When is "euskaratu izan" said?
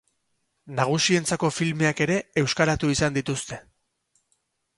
2.43-3.19